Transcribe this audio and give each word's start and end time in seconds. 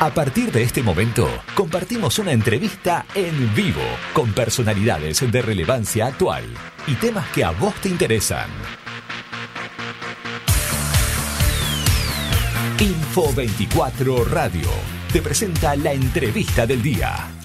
A 0.00 0.10
partir 0.14 0.52
de 0.52 0.62
este 0.62 0.80
momento, 0.80 1.28
compartimos 1.56 2.20
una 2.20 2.30
entrevista 2.30 3.04
en 3.16 3.52
vivo 3.52 3.82
con 4.12 4.32
personalidades 4.32 5.28
de 5.28 5.42
relevancia 5.42 6.06
actual 6.06 6.44
y 6.86 6.94
temas 6.94 7.28
que 7.30 7.42
a 7.42 7.50
vos 7.50 7.74
te 7.82 7.88
interesan. 7.88 8.48
Info 12.78 13.32
24 13.34 14.24
Radio 14.26 14.68
te 15.12 15.20
presenta 15.20 15.74
la 15.74 15.92
entrevista 15.92 16.64
del 16.64 16.80
día. 16.80 17.37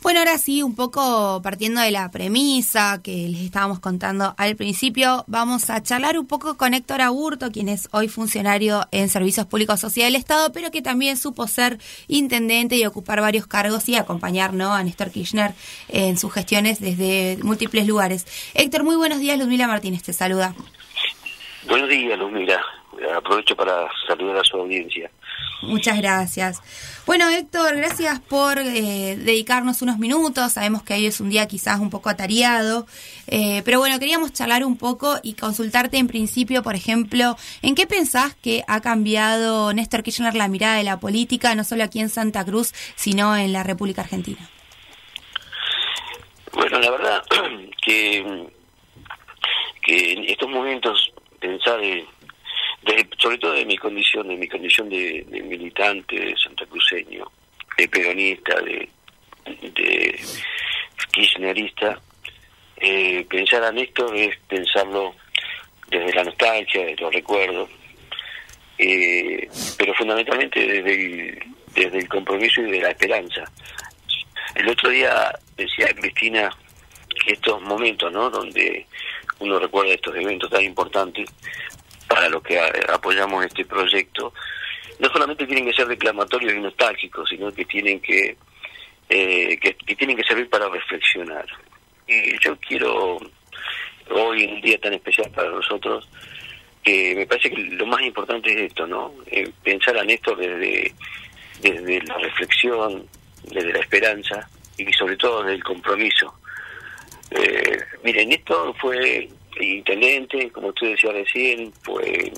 Bueno, 0.00 0.20
ahora 0.20 0.38
sí, 0.38 0.62
un 0.62 0.76
poco 0.76 1.42
partiendo 1.42 1.80
de 1.80 1.90
la 1.90 2.10
premisa 2.10 3.00
que 3.02 3.28
les 3.28 3.40
estábamos 3.40 3.80
contando 3.80 4.32
al 4.38 4.54
principio, 4.54 5.24
vamos 5.26 5.70
a 5.70 5.82
charlar 5.82 6.18
un 6.18 6.26
poco 6.26 6.56
con 6.56 6.72
Héctor 6.72 7.00
Aburto, 7.00 7.50
quien 7.50 7.68
es 7.68 7.88
hoy 7.90 8.06
funcionario 8.06 8.86
en 8.92 9.08
Servicios 9.08 9.46
Públicos 9.46 9.80
Sociales 9.80 10.12
del 10.12 10.20
Estado, 10.20 10.52
pero 10.52 10.70
que 10.70 10.82
también 10.82 11.16
supo 11.16 11.48
ser 11.48 11.78
intendente 12.06 12.76
y 12.76 12.86
ocupar 12.86 13.20
varios 13.20 13.48
cargos 13.48 13.88
y 13.88 13.96
acompañar 13.96 14.54
¿no? 14.54 14.72
a 14.72 14.84
Néstor 14.84 15.10
Kirchner 15.10 15.52
en 15.88 16.16
sus 16.16 16.32
gestiones 16.32 16.80
desde 16.80 17.36
múltiples 17.42 17.86
lugares. 17.86 18.24
Héctor, 18.54 18.84
muy 18.84 18.94
buenos 18.94 19.18
días, 19.18 19.36
Luzmila 19.36 19.66
Martínez 19.66 20.04
te 20.04 20.12
saluda. 20.12 20.54
Buenos 21.66 21.88
días, 21.88 22.16
Luzmila. 22.16 22.62
Aprovecho 23.16 23.56
para 23.56 23.88
saludar 24.06 24.38
a 24.38 24.44
su 24.44 24.56
audiencia. 24.56 25.10
Muchas 25.62 25.98
gracias. 25.98 26.62
Bueno, 27.04 27.28
Héctor, 27.28 27.76
gracias 27.76 28.20
por 28.20 28.58
eh, 28.58 29.16
dedicarnos 29.16 29.82
unos 29.82 29.98
minutos. 29.98 30.52
Sabemos 30.52 30.82
que 30.82 30.94
hoy 30.94 31.06
es 31.06 31.20
un 31.20 31.30
día 31.30 31.48
quizás 31.48 31.80
un 31.80 31.90
poco 31.90 32.08
atareado, 32.10 32.86
eh, 33.26 33.62
pero 33.64 33.78
bueno, 33.80 33.98
queríamos 33.98 34.32
charlar 34.32 34.64
un 34.64 34.76
poco 34.76 35.18
y 35.22 35.34
consultarte 35.34 35.98
en 35.98 36.06
principio, 36.06 36.62
por 36.62 36.76
ejemplo, 36.76 37.36
¿en 37.62 37.74
qué 37.74 37.86
pensás 37.86 38.36
que 38.36 38.62
ha 38.68 38.80
cambiado 38.80 39.72
Néstor 39.72 40.02
Kirchner 40.02 40.34
la 40.34 40.48
mirada 40.48 40.76
de 40.76 40.84
la 40.84 41.00
política, 41.00 41.54
no 41.54 41.64
solo 41.64 41.82
aquí 41.82 41.98
en 42.00 42.08
Santa 42.08 42.44
Cruz, 42.44 42.72
sino 42.94 43.36
en 43.36 43.52
la 43.52 43.64
República 43.64 44.02
Argentina? 44.02 44.48
Bueno, 46.52 46.78
la 46.78 46.90
verdad 46.90 47.24
que, 47.84 48.48
que 49.82 50.12
en 50.12 50.24
estos 50.24 50.48
momentos 50.48 51.12
pensar 51.40 51.82
en 51.82 52.06
sobre 53.18 53.38
todo 53.38 53.52
de 53.52 53.64
mi 53.64 53.76
condición, 53.76 54.28
de 54.28 54.36
mi 54.36 54.48
condición 54.48 54.88
de, 54.88 55.24
militante, 55.30 56.18
de 56.18 56.36
santacruceño, 56.36 57.30
de 57.76 57.88
peronista, 57.88 58.60
de, 58.60 58.88
de 59.44 60.20
kirchnerista, 61.12 62.00
eh, 62.80 63.26
pensar 63.28 63.64
a 63.64 63.72
Néstor 63.72 64.16
es 64.16 64.36
pensarlo 64.48 65.14
desde 65.88 66.14
la 66.14 66.24
nostalgia, 66.24 66.84
desde 66.84 67.02
los 67.02 67.12
recuerdos, 67.12 67.68
eh, 68.78 69.48
pero 69.76 69.94
fundamentalmente 69.94 70.60
desde 70.60 70.94
el, 70.94 71.42
desde 71.74 71.98
el 71.98 72.08
compromiso 72.08 72.60
y 72.60 72.70
de 72.70 72.80
la 72.80 72.90
esperanza. 72.90 73.44
El 74.54 74.68
otro 74.68 74.90
día 74.90 75.32
decía 75.56 75.88
Cristina 75.94 76.50
que 77.24 77.32
estos 77.32 77.60
momentos, 77.62 78.12
¿no? 78.12 78.30
Donde 78.30 78.86
uno 79.40 79.58
recuerda 79.58 79.94
estos 79.94 80.14
eventos 80.16 80.50
tan 80.50 80.62
importantes, 80.62 81.28
para 82.08 82.28
los 82.28 82.42
que 82.42 82.58
apoyamos 82.88 83.44
este 83.44 83.64
proyecto, 83.64 84.32
no 84.98 85.08
solamente 85.10 85.46
tienen 85.46 85.66
que 85.66 85.72
ser 85.72 85.86
declamatorios 85.86 86.54
y 86.54 86.60
nostálgicos, 86.60 87.28
sino 87.28 87.52
que 87.52 87.64
tienen 87.64 88.00
que, 88.00 88.36
eh, 89.08 89.58
que, 89.58 89.94
tienen 89.94 90.16
que 90.16 90.24
servir 90.24 90.48
para 90.48 90.68
reflexionar. 90.68 91.46
Y 92.06 92.38
yo 92.40 92.56
quiero, 92.58 93.18
hoy 94.10 94.44
en 94.44 94.54
un 94.54 94.60
día 94.60 94.78
tan 94.78 94.94
especial 94.94 95.30
para 95.30 95.50
nosotros, 95.50 96.08
que 96.82 97.14
me 97.14 97.26
parece 97.26 97.50
que 97.50 97.62
lo 97.62 97.86
más 97.86 98.02
importante 98.02 98.50
es 98.52 98.70
esto, 98.70 98.86
¿no? 98.86 99.12
Eh, 99.26 99.50
pensar 99.62 99.96
a 99.98 100.04
Néstor 100.04 100.38
desde, 100.38 100.94
desde 101.60 102.02
la 102.02 102.16
reflexión, 102.18 103.06
desde 103.44 103.72
la 103.72 103.80
esperanza 103.80 104.48
y 104.78 104.90
sobre 104.92 105.16
todo 105.16 105.42
desde 105.42 105.56
el 105.56 105.64
compromiso. 105.64 106.34
Eh, 107.30 107.78
miren, 108.02 108.30
Néstor 108.30 108.74
fue 108.78 109.28
intendente, 109.60 110.50
como 110.50 110.68
usted 110.68 110.90
decía 110.90 111.12
recién, 111.12 111.72
fue 111.82 112.32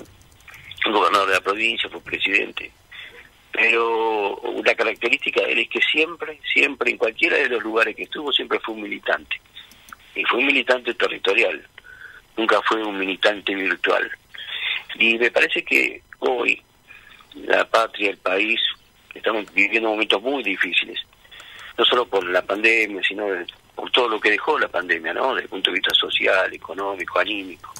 gobernador 0.89 1.27
de 1.27 1.33
la 1.35 1.41
provincia, 1.41 1.89
fue 1.89 2.01
presidente. 2.01 2.71
Pero 3.51 4.37
una 4.37 4.73
característica 4.73 5.41
de 5.41 5.51
él 5.51 5.59
es 5.59 5.69
que 5.69 5.81
siempre, 5.81 6.39
siempre, 6.53 6.91
en 6.91 6.97
cualquiera 6.97 7.37
de 7.37 7.49
los 7.49 7.63
lugares 7.63 7.95
que 7.95 8.03
estuvo, 8.03 8.31
siempre 8.31 8.59
fue 8.59 8.75
un 8.75 8.83
militante. 8.83 9.41
Y 10.15 10.23
fue 10.23 10.39
un 10.39 10.47
militante 10.47 10.93
territorial, 10.93 11.65
nunca 12.37 12.61
fue 12.63 12.83
un 12.83 12.97
militante 12.97 13.53
virtual. 13.53 14.09
Y 14.95 15.17
me 15.17 15.31
parece 15.31 15.63
que 15.63 16.01
hoy 16.19 16.61
la 17.35 17.67
patria, 17.69 18.11
el 18.11 18.17
país, 18.17 18.59
estamos 19.13 19.51
viviendo 19.53 19.89
momentos 19.89 20.21
muy 20.21 20.43
difíciles, 20.43 20.99
no 21.77 21.85
solo 21.85 22.05
por 22.05 22.27
la 22.29 22.41
pandemia, 22.41 23.01
sino 23.03 23.25
por 23.81 23.89
todo 23.89 24.09
lo 24.09 24.21
que 24.21 24.29
dejó 24.29 24.59
la 24.59 24.67
pandemia, 24.67 25.11
¿no? 25.11 25.29
Desde 25.29 25.45
el 25.45 25.49
punto 25.49 25.71
de 25.71 25.77
vista 25.77 25.91
social, 25.95 26.53
económico, 26.53 27.17
anímico. 27.17 27.73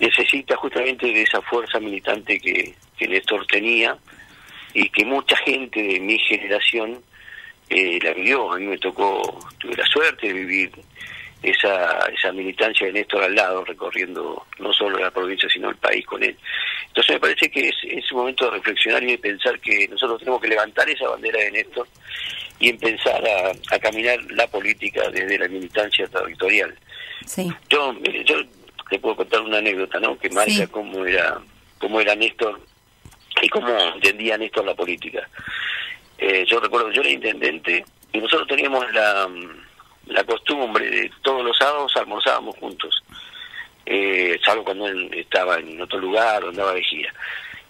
Necesita 0.00 0.56
justamente 0.56 1.06
de 1.08 1.20
esa 1.20 1.42
fuerza 1.42 1.78
militante 1.78 2.40
que, 2.40 2.74
que 2.96 3.06
Néstor 3.06 3.46
tenía 3.46 3.98
y 4.72 4.88
que 4.88 5.04
mucha 5.04 5.36
gente 5.36 5.82
de 5.82 6.00
mi 6.00 6.18
generación 6.20 7.02
eh, 7.68 7.98
la 8.02 8.14
vivió. 8.14 8.50
A 8.50 8.56
mí 8.56 8.64
me 8.64 8.78
tocó, 8.78 9.38
tuve 9.58 9.76
la 9.76 9.84
suerte 9.84 10.28
de 10.28 10.32
vivir 10.32 10.72
esa, 11.42 11.98
esa 12.06 12.32
militancia 12.32 12.86
de 12.86 12.94
Néstor 12.94 13.24
al 13.24 13.34
lado, 13.34 13.62
recorriendo 13.62 14.46
no 14.58 14.72
solo 14.72 14.98
la 14.98 15.10
provincia, 15.10 15.50
sino 15.50 15.68
el 15.68 15.76
país 15.76 16.06
con 16.06 16.22
él. 16.22 16.34
Entonces 16.94 17.16
me 17.16 17.20
parece 17.20 17.50
que 17.50 17.68
es, 17.68 17.74
es 17.82 18.12
un 18.12 18.18
momento 18.18 18.44
de 18.44 18.52
reflexionar 18.52 19.02
y 19.02 19.08
de 19.08 19.18
pensar 19.18 19.58
que 19.58 19.88
nosotros 19.88 20.20
tenemos 20.20 20.40
que 20.40 20.46
levantar 20.46 20.88
esa 20.88 21.08
bandera 21.08 21.40
de 21.40 21.50
Néstor 21.50 21.88
y 22.60 22.68
empezar 22.68 23.20
a, 23.72 23.78
caminar 23.80 24.16
la 24.30 24.46
política 24.46 25.10
desde 25.10 25.36
la 25.36 25.48
militancia 25.48 26.06
territorial. 26.06 26.72
Sí. 27.26 27.52
Yo, 27.68 27.92
yo 28.24 28.36
te 28.88 29.00
puedo 29.00 29.16
contar 29.16 29.40
una 29.40 29.58
anécdota, 29.58 29.98
¿no? 29.98 30.16
Que 30.16 30.30
marca 30.30 30.68
cómo 30.68 31.04
era 31.04 31.40
cómo 31.78 32.00
era 32.00 32.14
Néstor 32.14 32.60
y 33.42 33.48
cómo 33.48 33.76
entendía 33.96 34.38
Néstor 34.38 34.64
la 34.64 34.76
política. 34.76 35.28
Eh, 36.16 36.46
yo 36.48 36.60
recuerdo, 36.60 36.92
yo 36.92 37.00
era 37.00 37.10
intendente 37.10 37.84
y 38.12 38.18
nosotros 38.18 38.46
teníamos 38.46 38.88
la, 38.92 39.28
la 40.06 40.22
costumbre 40.22 40.88
de 40.88 41.10
todos 41.22 41.44
los 41.44 41.56
sábados 41.58 41.92
almorzábamos 41.96 42.56
juntos, 42.56 43.02
eh, 43.86 44.38
salvo 44.44 44.64
cuando 44.64 44.86
él 44.86 45.10
estaba 45.14 45.58
en 45.58 45.80
otro 45.80 45.98
lugar 45.98 46.44
o 46.44 46.48
andaba 46.48 46.74
de 46.74 46.82
gira. 46.82 47.12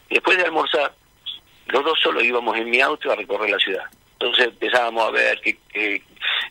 Después 0.09 0.37
de 0.37 0.45
almorzar, 0.45 0.95
los 1.67 1.85
dos 1.85 1.99
solo 2.01 2.21
íbamos 2.23 2.57
en 2.57 2.71
mi 2.71 2.81
auto 2.81 3.11
a 3.11 3.17
recorrer 3.17 3.51
la 3.51 3.59
ciudad. 3.59 3.85
Entonces 4.13 4.47
empezábamos 4.47 5.09
a 5.09 5.11
ver 5.11 5.41
qué, 5.41 5.59
qué, 5.73 6.03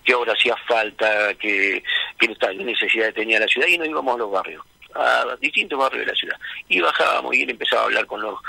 qué 0.04 0.16
obra 0.16 0.34
hacía 0.34 0.56
falta, 0.68 1.34
qué, 1.36 1.84
qué 2.20 2.28
necesidad 2.56 3.14
tenía 3.14 3.40
la 3.40 3.48
ciudad 3.48 3.68
y 3.68 3.78
nos 3.78 3.88
íbamos 3.88 4.16
a 4.16 4.18
los 4.20 4.32
barrios, 4.32 4.66
a 4.96 5.36
distintos 5.40 5.80
barrios 5.80 6.06
de 6.06 6.12
la 6.12 6.18
ciudad. 6.18 6.38
Y 6.68 6.82
bajábamos 6.82 7.36
y 7.36 7.44
él 7.44 7.50
empezaba 7.52 7.84
a 7.84 7.86
hablar 7.86 8.06
con 8.06 8.22
los 8.22 8.40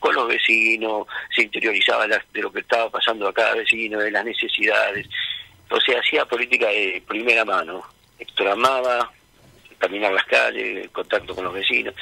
con 0.00 0.16
los 0.16 0.26
vecinos, 0.26 1.06
se 1.32 1.42
interiorizaba 1.42 2.08
de 2.08 2.42
lo 2.42 2.50
que 2.50 2.58
estaba 2.58 2.90
pasando 2.90 3.28
a 3.28 3.32
cada 3.32 3.54
vecino, 3.54 4.00
de 4.00 4.10
las 4.10 4.24
necesidades. 4.24 5.08
O 5.70 5.80
sea, 5.80 6.00
hacía 6.00 6.26
política 6.26 6.66
de 6.66 7.00
primera 7.06 7.44
mano. 7.44 7.84
Héctor 8.18 8.48
amaba 8.48 9.12
caminar 9.82 10.12
las 10.12 10.24
calles, 10.26 10.88
contacto 10.90 11.34
con 11.34 11.44
los 11.44 11.54
vecinos. 11.54 11.94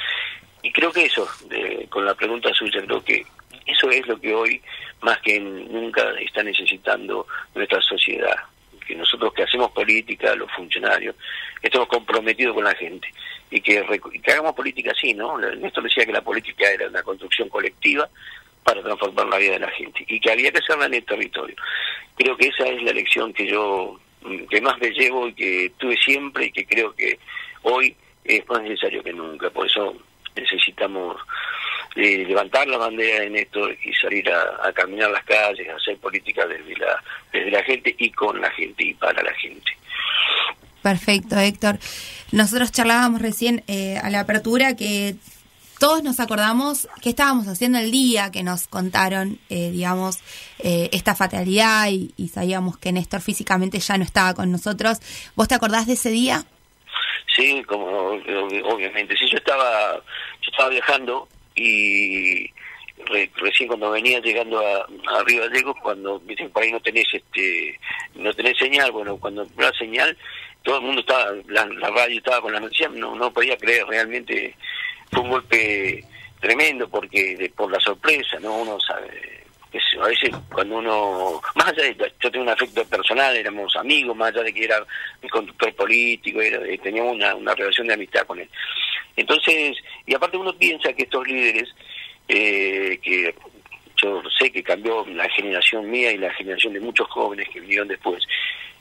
Y 0.61 0.71
creo 0.71 0.91
que 0.91 1.05
eso, 1.05 1.27
con 1.89 2.05
la 2.05 2.13
pregunta 2.13 2.53
suya, 2.53 2.79
creo 2.85 3.03
que 3.03 3.25
eso 3.65 3.89
es 3.89 4.05
lo 4.07 4.21
que 4.21 4.33
hoy 4.33 4.61
más 5.01 5.19
que 5.21 5.39
nunca 5.39 6.03
está 6.19 6.43
necesitando 6.43 7.25
nuestra 7.55 7.81
sociedad. 7.81 8.35
Que 8.85 8.95
nosotros 8.95 9.33
que 9.33 9.43
hacemos 9.43 9.71
política, 9.71 10.35
los 10.35 10.51
funcionarios, 10.51 11.15
estemos 11.61 11.87
comprometidos 11.87 12.53
con 12.53 12.65
la 12.65 12.75
gente 12.75 13.07
y 13.49 13.59
que, 13.61 13.79
hagamos 14.27 14.53
política 14.53 14.91
así, 14.91 15.13
¿no? 15.15 15.37
Néstor 15.39 15.83
decía 15.83 16.05
que 16.05 16.13
la 16.13 16.21
política 16.21 16.69
era 16.71 16.87
una 16.87 17.01
construcción 17.01 17.49
colectiva 17.49 18.07
para 18.63 18.83
transformar 18.83 19.27
la 19.27 19.37
vida 19.37 19.53
de 19.53 19.59
la 19.59 19.71
gente 19.71 20.05
y 20.07 20.19
que 20.19 20.31
había 20.31 20.51
que 20.51 20.59
hacerla 20.59 20.85
en 20.85 20.93
el 20.93 21.05
territorio. 21.05 21.55
Creo 22.15 22.37
que 22.37 22.47
esa 22.47 22.65
es 22.65 22.83
la 22.83 22.93
lección 22.93 23.33
que 23.33 23.47
yo 23.47 23.99
que 24.49 24.61
más 24.61 24.77
me 24.79 24.91
llevo 24.91 25.27
y 25.27 25.33
que 25.33 25.71
tuve 25.77 25.97
siempre 25.97 26.45
y 26.45 26.51
que 26.51 26.65
creo 26.65 26.93
que 26.95 27.17
hoy 27.63 27.95
es 28.23 28.47
más 28.47 28.61
necesario 28.61 29.03
que 29.03 29.13
nunca. 29.13 29.49
Por 29.49 29.67
eso 29.67 29.95
necesitamos 30.35 31.17
eh, 31.95 32.23
levantar 32.25 32.67
la 32.67 32.77
bandera 32.77 33.23
en 33.25 33.35
esto 33.35 33.69
y 33.69 33.93
salir 33.93 34.29
a, 34.31 34.71
caminar 34.73 35.11
las 35.11 35.23
calles, 35.25 35.67
a 35.69 35.75
hacer 35.75 35.97
política 35.97 36.45
desde 36.47 36.75
la, 36.77 37.03
desde 37.33 37.51
la 37.51 37.63
gente 37.63 37.95
y 37.97 38.09
con 38.11 38.39
la 38.39 38.49
gente 38.51 38.83
y 38.85 38.93
para 38.93 39.21
la 39.21 39.33
gente. 39.33 39.71
Perfecto, 40.81 41.37
Héctor. 41.37 41.79
Nosotros 42.31 42.71
charlábamos 42.71 43.21
recién 43.21 43.63
eh, 43.67 43.97
a 44.01 44.09
la 44.09 44.21
apertura 44.21 44.75
que 44.75 45.15
todos 45.79 46.03
nos 46.03 46.19
acordamos 46.19 46.87
qué 47.01 47.09
estábamos 47.09 47.47
haciendo 47.47 47.79
el 47.79 47.91
día 47.91 48.31
que 48.31 48.43
nos 48.43 48.67
contaron, 48.67 49.39
eh, 49.49 49.71
digamos, 49.71 50.19
esta 50.59 51.15
fatalidad 51.15 51.89
y, 51.89 52.13
y, 52.17 52.27
sabíamos 52.29 52.77
que 52.77 52.91
Néstor 52.91 53.19
físicamente 53.19 53.79
ya 53.79 53.97
no 53.97 54.03
estaba 54.03 54.35
con 54.35 54.51
nosotros. 54.51 54.99
¿Vos 55.35 55.47
te 55.47 55.55
acordás 55.55 55.87
de 55.87 55.93
ese 55.93 56.11
día? 56.11 56.45
Sí, 57.35 57.63
como 57.65 57.87
obviamente. 58.09 59.15
Sí, 59.17 59.27
yo 59.29 59.37
estaba, 59.37 59.95
yo 59.95 60.51
estaba 60.51 60.69
viajando 60.69 61.27
y 61.55 62.49
recién 63.37 63.67
cuando 63.67 63.91
venía 63.91 64.19
llegando 64.19 64.59
a, 64.59 64.85
a 65.17 65.23
Río 65.23 65.41
Gallegos, 65.41 65.75
cuando 65.81 66.19
dicen 66.19 66.49
por 66.51 66.63
ahí 66.63 66.71
no 66.71 66.79
tenés 66.81 67.07
este 67.13 67.79
no 68.15 68.33
tenés 68.33 68.57
señal, 68.57 68.91
bueno, 68.91 69.17
cuando 69.17 69.45
la 69.57 69.71
señal, 69.73 70.17
todo 70.63 70.77
el 70.77 70.83
mundo 70.83 71.01
estaba, 71.01 71.31
la, 71.47 71.65
radio 71.65 72.17
estaba 72.17 72.41
con 72.41 72.53
la 72.53 72.59
noticia, 72.59 72.89
no, 72.89 73.15
no 73.15 73.31
podía 73.31 73.57
creer, 73.57 73.85
realmente 73.87 74.55
fue 75.11 75.21
un 75.21 75.29
golpe 75.29 76.03
tremendo 76.39 76.89
porque 76.89 77.51
por 77.55 77.71
la 77.71 77.79
sorpresa, 77.79 78.39
¿no? 78.39 78.57
Uno 78.57 78.79
sabe, 78.79 79.40
a 80.01 80.07
veces 80.07 80.31
cuando 80.51 80.77
uno, 80.77 81.41
más 81.55 81.67
allá 81.67 81.83
de, 81.83 82.13
yo 82.19 82.31
tengo 82.31 82.43
un 82.43 82.49
afecto 82.49 82.83
personal, 82.85 83.35
éramos 83.35 83.75
amigos, 83.75 84.15
más 84.15 84.29
allá 84.29 84.43
de 84.43 84.53
que 84.53 84.65
era 84.65 84.85
mi 85.21 85.29
conductor 85.29 85.73
político, 85.75 86.41
era, 86.41 86.65
eh, 86.65 86.77
teníamos 86.77 87.15
una, 87.15 87.35
una 87.35 87.55
relación 87.55 87.87
de 87.87 87.93
amistad 87.93 88.25
con 88.25 88.39
él. 88.39 88.49
Entonces, 89.15 89.77
y 90.05 90.15
aparte 90.15 90.37
uno 90.37 90.53
piensa 90.57 90.93
que 90.93 91.03
estos 91.03 91.27
líderes, 91.27 91.69
eh, 92.27 92.99
que 93.01 93.33
yo 94.01 94.21
sé 94.37 94.51
que 94.51 94.63
cambió 94.63 95.05
la 95.07 95.29
generación 95.29 95.89
mía 95.89 96.11
y 96.11 96.17
la 96.17 96.33
generación 96.33 96.73
de 96.73 96.79
muchos 96.79 97.07
jóvenes 97.09 97.47
que 97.49 97.59
vinieron 97.59 97.87
después, 97.87 98.23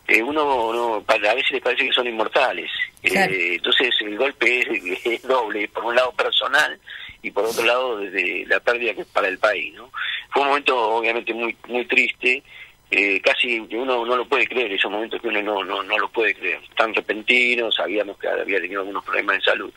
eh, 0.09 0.23
uno, 0.23 1.05
a 1.07 1.35
veces 1.35 1.53
les 1.53 1.63
parece 1.63 1.87
que 1.87 1.93
son 1.93 2.07
inmortales. 2.07 2.71
Eh, 3.03 3.55
entonces 3.55 3.95
el 4.01 4.17
golpe 4.17 4.61
es, 5.05 5.23
doble, 5.23 5.69
por 5.69 5.85
un 5.85 5.95
lado 5.95 6.13
personal 6.13 6.79
y 7.23 7.31
por 7.31 7.45
otro 7.45 7.65
lado 7.65 7.99
desde 7.99 8.47
la 8.47 8.61
pérdida 8.61 8.95
que 8.95 9.05
para 9.05 9.29
el 9.29 9.39
país. 9.39 9.75
¿no? 9.75 9.91
Fue 10.31 10.43
un 10.43 10.49
momento 10.49 10.79
obviamente 10.79 11.35
muy 11.35 11.57
muy 11.69 11.85
triste, 11.87 12.43
eh, 12.91 13.21
casi 13.21 13.61
uno 13.61 14.05
no 14.05 14.17
lo 14.17 14.29
puede 14.29 14.47
creer, 14.47 14.73
esos 14.73 14.91
momentos 14.91 15.21
que 15.21 15.29
uno 15.29 15.43
no, 15.43 15.63
no, 15.65 15.83
no 15.83 15.99
lo 15.99 16.09
puede 16.09 16.35
creer, 16.35 16.61
tan 16.77 16.93
repentinos, 16.93 17.75
sabíamos 17.75 18.19
que 18.19 18.29
había 18.29 18.61
tenido 18.61 18.81
algunos 18.81 19.05
problemas 19.05 19.37
de 19.37 19.43
salud 19.43 19.73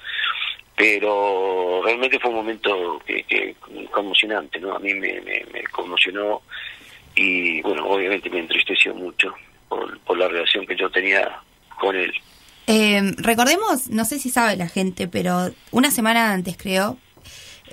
pero 0.75 1.81
realmente 1.84 2.19
fue 2.19 2.31
un 2.31 2.38
momento 2.38 3.01
que, 3.06 3.24
que 3.24 3.56
conmocionante, 3.92 4.60
¿no? 4.60 4.75
A 4.75 4.80
mí 4.80 4.94
me, 4.94 5.22
me, 5.22 5.63
conmocionó 5.72 6.42
y, 7.16 7.62
bueno, 7.62 7.86
obviamente 7.88 8.30
me 8.30 8.39
entristeció 8.39 8.96
mucho 8.96 9.34
por, 9.69 10.00
por 10.00 10.18
la 10.18 10.28
relación 10.28 10.66
que 10.66 10.75
yo 10.75 10.89
tenía 10.89 11.39
con 11.80 11.96
él. 11.96 12.12
Eh, 12.66 13.01
recordemos, 13.18 13.89
no 13.89 14.06
sé 14.06 14.19
si 14.19 14.30
sabe 14.30 14.56
la 14.56 14.68
gente, 14.68 15.07
pero 15.07 15.51
una 15.72 15.92
semana 15.92 16.34
antes, 16.34 16.57
creo, 16.57 16.98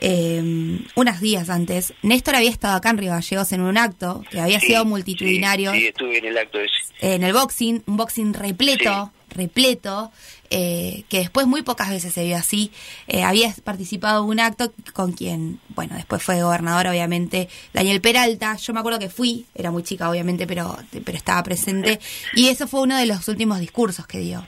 eh, 0.01 0.81
unos 0.95 1.21
días 1.21 1.51
antes, 1.51 1.93
Néstor 2.03 2.37
había 2.37 2.51
estado 2.51 2.77
acá 2.77 2.91
en 2.91 2.99
Río 2.99 3.13
Gallegos 3.13 3.53
en 3.53 3.61
un 3.63 3.77
acto 3.77 4.23
que 4.31 4.41
había 4.41 4.61
sido 4.61 4.85
multitudinario. 4.85 5.73
Sí, 5.73 5.87
estuve 5.89 6.19
en 6.19 6.27
el 6.27 6.39
acto 6.39 6.59
ese. 6.59 6.75
En 7.01 7.23
el 7.25 7.33
boxing, 7.33 7.83
un 7.87 7.97
boxing 7.97 8.35
repleto, 8.35 9.13
repleto, 9.31 10.13
eh, 10.51 11.05
que 11.09 11.19
después 11.19 11.47
muy 11.47 11.63
pocas 11.63 11.91
veces 11.91 12.13
se 12.13 12.25
vio 12.25 12.37
así. 12.37 12.73
Eh, 13.07 13.23
había 13.23 13.55
participado 13.65 14.25
en 14.25 14.31
un 14.31 14.41
acto 14.41 14.73
con 14.93 15.13
quien, 15.13 15.61
bueno, 15.71 15.95
después 15.95 16.23
fue 16.23 16.43
gobernador, 16.43 16.89
obviamente, 16.89 17.49
Daniel 17.73 18.01
Peralta. 18.01 18.57
Yo 18.57 18.73
me 18.73 18.81
acuerdo 18.81 18.99
que 18.99 19.09
fui, 19.09 19.47
era 19.55 19.71
muy 19.71 19.83
chica, 19.83 20.11
obviamente, 20.11 20.47
pero, 20.47 20.77
pero 21.05 21.17
estaba 21.17 21.43
presente. 21.43 22.01
Y 22.35 22.49
eso 22.49 22.67
fue 22.67 22.83
uno 22.83 22.99
de 22.99 23.07
los 23.07 23.29
últimos 23.29 23.61
discursos 23.61 24.07
que 24.07 24.19
dio. 24.19 24.47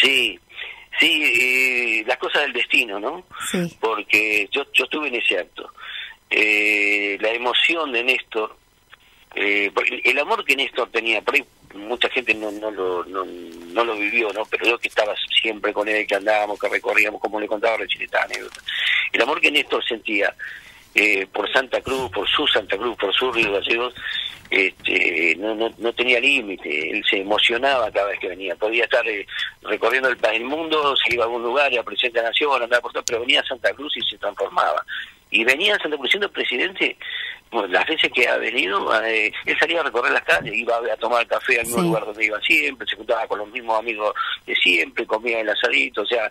Sí, 0.00 0.38
sí, 1.04 1.22
eh, 1.22 2.04
las 2.06 2.18
cosas 2.18 2.42
del 2.42 2.52
destino, 2.52 2.98
¿no? 2.98 3.24
Sí. 3.50 3.76
Porque 3.80 4.48
yo, 4.50 4.64
yo 4.72 4.84
estuve 4.84 5.08
en 5.08 5.16
ese 5.16 5.38
acto. 5.38 5.70
Eh, 6.30 7.16
la 7.20 7.30
emoción 7.30 7.92
de 7.92 8.02
Néstor, 8.02 8.56
eh, 9.34 9.70
el 10.04 10.18
amor 10.18 10.44
que 10.44 10.56
Néstor 10.56 10.90
tenía, 10.90 11.20
por 11.22 11.34
ahí 11.34 11.44
mucha 11.74 12.08
gente 12.08 12.34
no, 12.34 12.50
no, 12.52 12.70
lo, 12.70 13.04
no, 13.04 13.24
no 13.24 13.84
lo 13.84 13.96
vivió, 13.96 14.32
¿no? 14.32 14.44
Pero 14.46 14.66
yo 14.66 14.78
que 14.78 14.88
estaba 14.88 15.14
siempre 15.40 15.72
con 15.72 15.88
él, 15.88 16.06
que 16.06 16.14
andábamos, 16.14 16.58
que 16.58 16.68
recorríamos, 16.68 17.20
como 17.20 17.40
le 17.40 17.48
contaba 17.48 17.76
recién 17.76 18.02
esta 18.02 18.22
anécdota. 18.22 18.60
El 19.12 19.22
amor 19.22 19.40
que 19.40 19.50
Néstor 19.50 19.84
sentía 19.84 20.34
eh, 20.94 21.26
por 21.32 21.50
Santa 21.52 21.80
Cruz, 21.80 22.10
por 22.10 22.28
su 22.28 22.46
Santa 22.46 22.76
Cruz, 22.76 22.96
por 22.96 23.12
su 23.14 23.32
Río 23.32 23.52
Gallegos, 23.52 23.94
este, 24.50 25.34
no, 25.38 25.54
no, 25.54 25.72
no 25.78 25.92
tenía 25.92 26.20
límite, 26.20 26.90
él 26.90 27.04
se 27.08 27.20
emocionaba 27.20 27.90
cada 27.90 28.08
vez 28.08 28.20
que 28.20 28.28
venía, 28.28 28.54
podía 28.54 28.84
estar 28.84 29.06
eh, 29.08 29.26
recorriendo 29.62 30.08
el, 30.08 30.18
el 30.32 30.44
mundo, 30.44 30.94
se 30.96 31.14
iba 31.14 31.24
a 31.24 31.26
algún 31.26 31.42
lugar, 31.42 31.72
y 31.72 31.78
a 31.78 31.82
presidente 31.82 32.18
de 32.18 32.24
la 32.24 32.30
nación, 32.30 32.62
andaba 32.62 32.82
por 32.82 32.92
todo, 32.92 33.02
pero 33.04 33.20
venía 33.20 33.40
a 33.40 33.44
Santa 33.44 33.72
Cruz 33.72 33.96
y 33.96 34.02
se 34.02 34.18
transformaba. 34.18 34.84
Y 35.30 35.42
venía 35.42 35.74
a 35.74 35.78
Santa 35.78 35.96
Cruz 35.96 36.10
siendo 36.10 36.30
presidente 36.30 36.96
las 37.68 37.86
veces 37.86 38.10
que 38.12 38.26
ha 38.28 38.36
venido, 38.36 38.92
eh, 39.04 39.32
él 39.46 39.56
salía 39.58 39.80
a 39.80 39.84
recorrer 39.84 40.12
las 40.12 40.24
calles, 40.24 40.54
iba 40.54 40.76
a 40.76 40.96
tomar 40.96 41.26
café 41.26 41.60
al 41.60 41.66
mismo 41.66 41.82
lugar 41.82 42.04
donde 42.04 42.26
iba 42.26 42.40
siempre, 42.40 42.86
se 42.86 42.96
juntaba 42.96 43.26
con 43.26 43.38
los 43.38 43.48
mismos 43.48 43.78
amigos 43.78 44.12
de 44.46 44.54
siempre, 44.56 45.06
comía 45.06 45.40
el 45.40 45.48
asadito, 45.48 46.02
o 46.02 46.06
sea, 46.06 46.30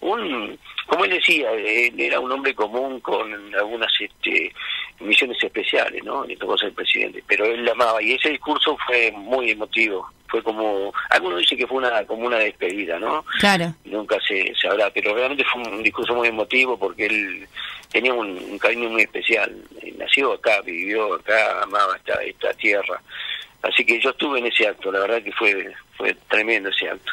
un, 0.00 0.58
como 0.86 1.04
él 1.04 1.10
decía, 1.10 1.50
él 1.52 1.98
era 1.98 2.20
un 2.20 2.30
hombre 2.30 2.54
común 2.54 3.00
con 3.00 3.32
algunas 3.54 3.92
este, 4.00 4.52
misiones 5.00 5.42
especiales, 5.42 6.02
¿no? 6.04 6.24
Le 6.24 6.36
tocó 6.36 6.56
ser 6.56 6.72
presidente, 6.72 7.22
pero 7.26 7.44
él 7.44 7.64
la 7.64 7.72
amaba 7.72 8.02
y 8.02 8.12
ese 8.12 8.30
discurso 8.30 8.76
fue 8.86 9.10
muy 9.12 9.50
emotivo, 9.50 10.08
fue 10.28 10.42
como, 10.42 10.92
algunos 11.10 11.40
dicen 11.40 11.58
que 11.58 11.66
fue 11.66 11.78
una 11.78 12.04
como 12.04 12.26
una 12.26 12.38
despedida, 12.38 12.98
¿no? 12.98 13.24
Claro. 13.40 13.74
Nunca 13.84 14.18
se 14.26 14.52
sabrá, 14.60 14.90
pero 14.90 15.14
realmente 15.14 15.44
fue 15.44 15.62
un 15.62 15.82
discurso 15.82 16.14
muy 16.14 16.28
emotivo 16.28 16.78
porque 16.78 17.06
él 17.06 17.48
tenía 17.90 18.12
un, 18.12 18.58
cariño 18.58 18.90
muy 18.90 19.02
especial. 19.02 19.54
Nació 19.96 20.34
acá, 20.34 20.60
vivió 20.62 21.14
acá, 21.14 21.62
amaba 21.62 21.96
esta, 21.96 22.14
esta 22.22 22.52
tierra. 22.54 23.00
Así 23.62 23.84
que 23.84 24.00
yo 24.00 24.10
estuve 24.10 24.38
en 24.38 24.46
ese 24.46 24.68
acto, 24.68 24.92
la 24.92 25.00
verdad 25.00 25.22
que 25.22 25.32
fue, 25.32 25.72
fue 25.96 26.14
tremendo 26.28 26.68
ese 26.68 26.88
acto. 26.88 27.12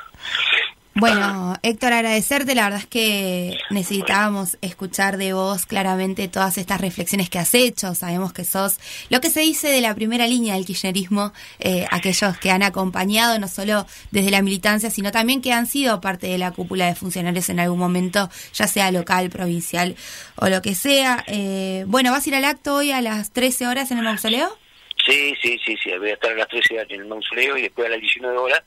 Bueno, 0.97 1.55
Héctor, 1.61 1.91
agradecerte. 1.91 2.55
La 2.55 2.63
verdad 2.63 2.79
es 2.79 2.87
que 2.87 3.57
necesitábamos 3.69 4.57
escuchar 4.61 5.17
de 5.17 5.33
vos 5.33 5.65
claramente 5.65 6.29
todas 6.29 6.57
estas 6.57 6.79
reflexiones 6.79 7.29
que 7.29 7.37
has 7.37 7.53
hecho. 7.53 7.93
Sabemos 7.95 8.31
que 8.31 8.45
sos 8.45 8.79
lo 9.09 9.19
que 9.19 9.29
se 9.29 9.41
dice 9.41 9.67
de 9.67 9.81
la 9.81 9.93
primera 9.93 10.25
línea 10.25 10.55
del 10.55 10.65
kirchnerismo, 10.65 11.33
eh, 11.59 11.85
aquellos 11.91 12.37
que 12.37 12.49
han 12.49 12.63
acompañado 12.63 13.37
no 13.39 13.49
solo 13.49 13.85
desde 14.11 14.31
la 14.31 14.41
militancia, 14.41 14.89
sino 14.89 15.11
también 15.11 15.41
que 15.41 15.51
han 15.51 15.67
sido 15.67 15.99
parte 15.99 16.27
de 16.27 16.37
la 16.37 16.51
cúpula 16.51 16.85
de 16.85 16.95
funcionarios 16.95 17.49
en 17.49 17.59
algún 17.59 17.77
momento, 17.77 18.29
ya 18.53 18.67
sea 18.67 18.89
local, 18.89 19.29
provincial 19.29 19.97
o 20.37 20.47
lo 20.47 20.61
que 20.61 20.75
sea. 20.75 21.25
Eh, 21.27 21.83
bueno, 21.87 22.11
¿vas 22.11 22.25
a 22.25 22.29
ir 22.29 22.35
al 22.35 22.45
acto 22.45 22.73
hoy 22.73 22.91
a 22.91 23.01
las 23.01 23.33
13 23.33 23.67
horas 23.67 23.91
en 23.91 23.97
el 23.97 24.05
mausoleo? 24.05 24.57
Sí, 25.05 25.35
sí, 25.41 25.59
sí, 25.65 25.75
sí. 25.83 25.91
Voy 25.99 26.11
a 26.11 26.13
estar 26.13 26.31
a 26.31 26.35
las 26.35 26.47
13 26.47 26.75
horas 26.75 26.87
en 26.89 27.01
el 27.01 27.07
mausoleo 27.07 27.57
y 27.57 27.63
después 27.63 27.85
a 27.85 27.91
las 27.91 27.99
19 27.99 28.37
horas 28.37 28.63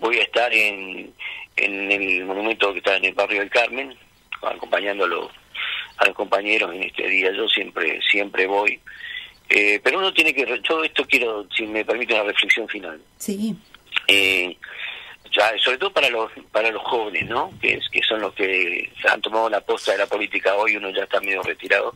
voy 0.00 0.18
a 0.18 0.22
estar 0.22 0.52
en 0.52 1.14
en 1.60 1.92
el 1.92 2.24
monumento 2.24 2.72
que 2.72 2.78
está 2.78 2.96
en 2.96 3.04
el 3.06 3.14
barrio 3.14 3.40
del 3.40 3.50
Carmen, 3.50 3.94
acompañando 4.42 5.04
a 5.04 5.08
los, 5.08 5.30
compañeros 6.14 6.74
en 6.74 6.84
este 6.84 7.06
día. 7.06 7.30
Yo 7.32 7.46
siempre 7.48 8.00
siempre 8.10 8.46
voy. 8.46 8.80
Eh, 9.50 9.80
pero 9.82 9.98
uno 9.98 10.14
tiene 10.14 10.32
que... 10.32 10.46
Yo 10.62 10.82
esto 10.82 11.04
quiero, 11.06 11.46
si 11.54 11.66
me 11.66 11.84
permite, 11.84 12.14
una 12.14 12.22
reflexión 12.22 12.66
final. 12.68 13.00
Sí. 13.18 13.54
Eh, 14.06 14.56
ya, 15.30 15.52
sobre 15.58 15.76
todo 15.76 15.92
para 15.92 16.08
los 16.08 16.30
para 16.50 16.70
los 16.70 16.82
jóvenes, 16.82 17.28
¿no? 17.28 17.52
Que, 17.60 17.78
que 17.92 18.02
son 18.02 18.20
los 18.22 18.32
que 18.34 18.90
han 19.08 19.20
tomado 19.20 19.50
la 19.50 19.60
posta 19.60 19.92
de 19.92 19.98
la 19.98 20.06
política 20.06 20.56
hoy, 20.56 20.76
uno 20.76 20.90
ya 20.90 21.02
está 21.02 21.20
medio 21.20 21.42
retirado. 21.42 21.92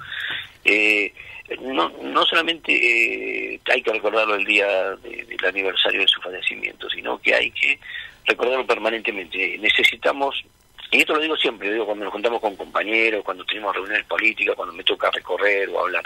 Eh, 0.65 1.13
no, 1.61 1.91
no 2.03 2.25
solamente 2.25 3.61
hay 3.67 3.83
que 3.83 3.93
recordarlo 3.93 4.35
el 4.35 4.45
día 4.45 4.67
del 4.97 5.45
aniversario 5.47 6.01
de 6.01 6.09
su 6.09 6.21
fallecimiento, 6.21 6.89
sino 6.89 7.19
que 7.19 7.35
hay 7.35 7.51
que 7.51 7.79
recordarlo 8.25 8.67
permanentemente. 8.67 9.59
Necesitamos, 9.59 10.43
y 10.91 10.99
esto 10.99 11.15
lo 11.15 11.21
digo 11.21 11.37
siempre, 11.37 11.71
digo 11.71 11.87
cuando 11.87 12.05
nos 12.05 12.13
juntamos 12.13 12.41
con 12.41 12.57
compañeros, 12.57 13.25
cuando 13.25 13.45
tenemos 13.45 13.75
reuniones 13.75 14.07
políticas, 14.07 14.57
cuando 14.57 14.75
me 14.75 14.85
toca 14.85 15.11
recorrer 15.11 15.69
o 15.69 15.81
hablar, 15.81 16.05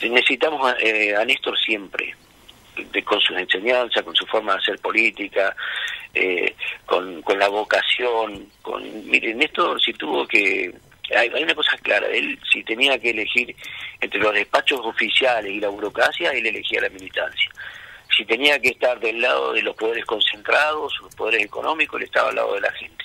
necesitamos 0.00 0.74
eh, 0.80 1.14
a 1.14 1.24
Néstor 1.24 1.58
siempre, 1.58 2.14
de, 2.76 3.04
con 3.04 3.20
sus 3.20 3.36
enseñanzas, 3.36 4.02
con 4.02 4.16
su 4.16 4.26
forma 4.26 4.54
de 4.54 4.58
hacer 4.58 4.78
política, 4.78 5.54
eh, 6.14 6.54
con, 6.86 7.22
con 7.22 7.38
la 7.38 7.48
vocación, 7.48 8.48
con... 8.62 8.82
Miren, 9.08 9.38
Néstor 9.38 9.80
si 9.80 9.92
tuvo 9.92 10.26
que... 10.26 10.72
Hay, 11.10 11.30
hay 11.34 11.42
una 11.42 11.54
cosa 11.54 11.76
clara, 11.78 12.06
él 12.08 12.38
si 12.50 12.62
tenía 12.62 12.98
que 12.98 13.10
elegir 13.10 13.54
entre 14.00 14.20
los 14.20 14.32
despachos 14.32 14.80
oficiales 14.82 15.52
y 15.52 15.60
la 15.60 15.68
burocracia, 15.68 16.30
él 16.30 16.46
elegía 16.46 16.80
la 16.80 16.88
militancia 16.88 17.50
si 18.16 18.24
tenía 18.24 18.58
que 18.58 18.68
estar 18.68 18.98
del 19.00 19.20
lado 19.20 19.52
de 19.52 19.62
los 19.62 19.74
poderes 19.76 20.04
concentrados, 20.04 20.92
los 21.02 21.14
poderes 21.14 21.42
económicos, 21.42 22.00
él 22.00 22.06
estaba 22.06 22.28
al 22.30 22.36
lado 22.36 22.54
de 22.54 22.60
la 22.60 22.72
gente. 22.72 23.04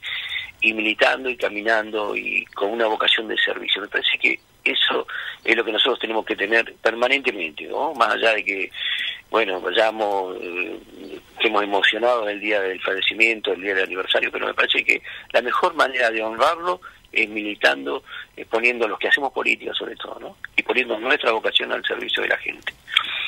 Y 0.62 0.74
militando 0.74 1.30
y 1.30 1.38
caminando 1.38 2.16
y 2.16 2.46
con 2.48 2.72
una 2.72 2.88
vocación 2.88 3.28
de 3.28 3.38
servicio. 3.38 3.82
Me 3.82 3.88
parece 3.88 4.18
que 4.20 4.40
eso 4.64 5.08
es 5.44 5.56
lo 5.56 5.64
que 5.64 5.72
nosotros 5.72 6.00
tenemos 6.00 6.26
que 6.26 6.36
tener 6.36 6.74
permanentemente, 6.82 7.64
¿no? 7.64 7.94
Más 7.94 8.10
allá 8.10 8.34
de 8.34 8.44
que, 8.44 8.72
bueno, 9.30 9.62
vayamos, 9.62 10.38
eh, 10.42 10.80
estemos 11.50 11.64
emocionados 11.64 12.30
el 12.30 12.40
día 12.40 12.62
del 12.62 12.80
fallecimiento, 12.82 13.52
el 13.54 13.62
día 13.62 13.74
del 13.74 13.86
aniversario, 13.86 14.32
pero 14.32 14.46
me 14.46 14.54
parece 14.54 14.84
que 14.84 15.02
la 15.34 15.42
mejor 15.42 15.74
manera 15.74 16.12
de 16.12 16.22
honrarlo 16.22 16.80
es 17.12 17.28
militando, 17.28 18.04
poniendo 18.52 18.88
los 18.88 19.00
que 19.00 19.08
hacemos 19.08 19.34
política 19.34 19.74
sobre 19.74 19.96
todo, 19.96 20.20
¿no? 20.20 20.38
Y 20.56 20.62
poniendo 20.62 21.00
nuestra 21.00 21.32
vocación 21.32 21.72
al 21.72 21.84
servicio 21.84 22.22
de 22.22 22.30
la 22.30 22.38
gente. 22.38 22.72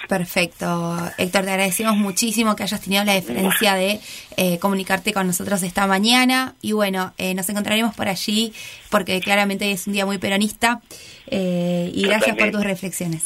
Perfecto. 0.08 0.98
Héctor, 1.18 1.46
te 1.46 1.52
agradecemos 1.52 1.96
muchísimo 1.96 2.56
que 2.56 2.62
hayas 2.62 2.82
tenido 2.82 3.04
la 3.04 3.14
deferencia 3.14 3.74
de 3.74 4.00
eh, 4.38 4.60
comunicarte 4.60 5.14
con 5.14 5.26
nosotros 5.26 5.64
esta 5.64 5.88
mañana. 5.88 6.54
Y 6.62 6.74
bueno, 6.74 7.14
eh, 7.18 7.34
nos 7.34 7.50
encontraremos 7.50 7.96
por 7.96 8.08
allí 8.08 8.54
porque 8.92 9.20
claramente 9.20 9.72
es 9.72 9.88
un 9.88 9.94
día 9.94 10.06
muy 10.06 10.20
peronista. 10.20 10.82
Eh, 11.26 11.90
y 11.92 12.04
gracias 12.04 12.36
por 12.36 12.52
tus 12.52 12.64
reflexiones. 12.64 13.26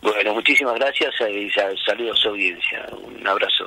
Bueno, 0.00 0.32
muchísimas 0.32 0.76
gracias 0.76 1.12
y 1.30 1.50
saludos 1.50 2.18
a 2.18 2.22
su 2.22 2.28
audiencia. 2.30 2.88
Un 3.04 3.26
abrazo. 3.26 3.66